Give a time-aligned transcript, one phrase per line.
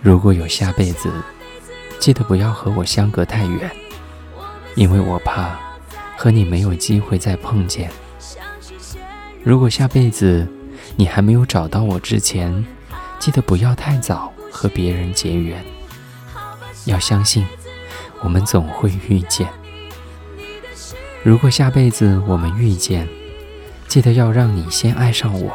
[0.00, 1.10] 如果有下辈子，
[1.98, 3.70] 记得不要和我相隔太远，
[4.76, 5.58] 因为我怕
[6.16, 7.90] 和你没有机会再碰见。
[9.42, 10.46] 如果下辈子
[10.96, 12.64] 你还没有找到我之前，
[13.18, 15.64] 记得不要太早和别人结缘。
[16.84, 17.44] 要相信，
[18.22, 19.48] 我们总会遇见。
[21.24, 23.06] 如果下辈子我们遇见，
[23.88, 25.52] 记得要让你先爱上我，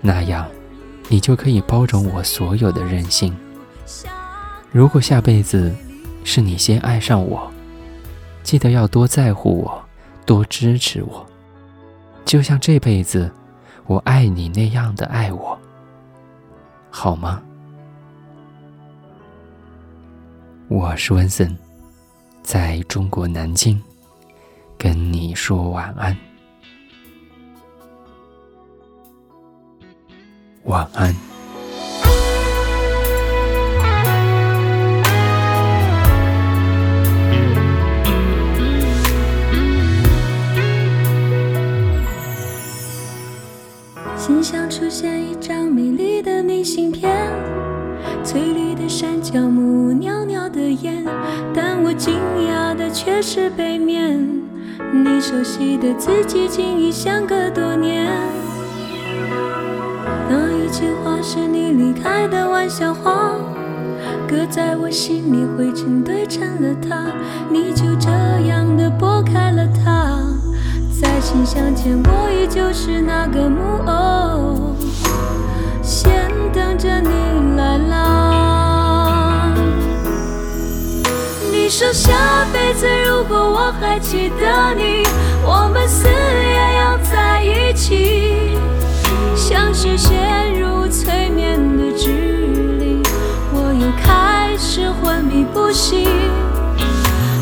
[0.00, 0.48] 那样。
[1.08, 3.36] 你就可以包容我所有的任性。
[4.70, 5.74] 如果下辈子
[6.24, 7.50] 是你先爱上我，
[8.42, 9.84] 记得要多在乎我，
[10.24, 11.26] 多支持我，
[12.24, 13.30] 就像这辈子
[13.86, 15.58] 我爱你那样的爱我，
[16.90, 17.42] 好吗？
[20.68, 21.54] 我是温森，
[22.42, 23.78] 在中国南京，
[24.78, 26.16] 跟你说晚安。
[30.64, 31.14] 晚安。
[44.16, 47.10] 心上出现一张美丽的明信片，
[48.22, 51.04] 翠绿的山脚木，袅袅的烟，
[51.52, 52.14] 但我惊
[52.48, 54.24] 讶的却是背面，
[54.92, 58.12] 你熟悉的字迹，竟已相隔多年。
[61.34, 63.30] 是你离开的玩笑话，
[64.28, 67.10] 搁在我心里，灰尘堆成了塔，
[67.48, 68.10] 你就这
[68.46, 70.20] 样的拨开了它。
[71.00, 74.76] 在信箱前，我依旧是那个木偶，
[75.82, 79.54] 先等着你来啦。
[81.50, 82.12] 你说下
[82.52, 85.02] 辈子如果我还记得你，
[85.46, 88.58] 我们死也要在一起。
[89.34, 89.96] 像是
[95.52, 96.06] 不醒。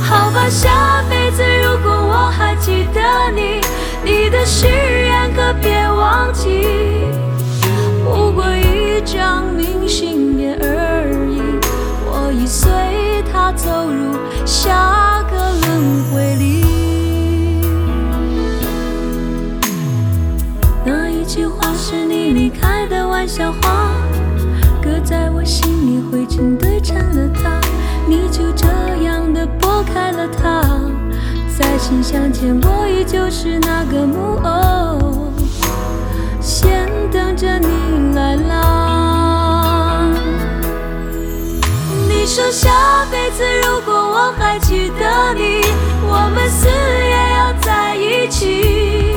[0.03, 3.01] 好吧，下辈子如果我还记得
[3.35, 3.61] 你，
[4.05, 6.67] 你的誓言可别忘记。
[8.05, 11.41] 不过一张明信片而已，
[12.07, 12.71] 我已随
[13.33, 16.65] 它走入下个轮回里。
[20.85, 23.93] 那一句话是你离开的玩笑话，
[24.83, 27.60] 搁在我心里，灰尘堆成了塔，
[28.07, 28.67] 你就这
[29.05, 30.63] 样的拨开了它。
[31.59, 35.33] 在信箱前，我依旧是那个木偶，
[36.41, 40.07] 先等着你来啦。
[42.09, 45.61] 你说下辈子如果我还记得你，
[46.09, 49.17] 我们死也要在一起，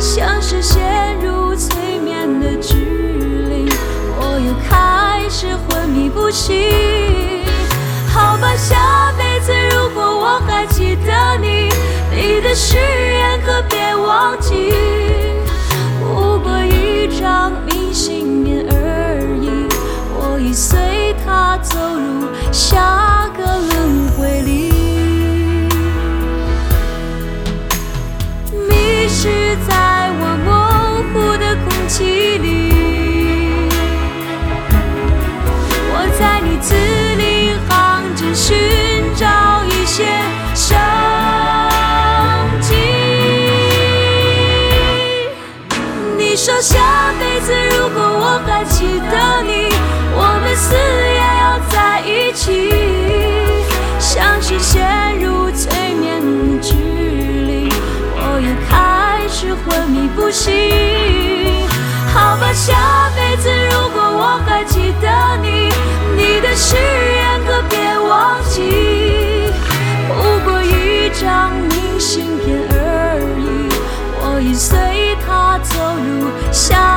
[0.00, 2.08] 像是陷入催眠。
[2.40, 2.74] 的指
[3.48, 3.68] 令，
[4.20, 7.37] 我又开始昏迷不醒。
[8.08, 11.68] 好吧，下辈子如果我还记得你，
[12.10, 14.67] 你的誓言可别忘记。
[60.30, 61.66] 吸。
[62.14, 65.08] 好吧，下辈子如果我还记得
[65.42, 65.70] 你，
[66.16, 69.52] 你的誓言可别忘记。
[70.08, 73.68] 不过一张明信片而已，
[74.20, 76.87] 我已随他走入下。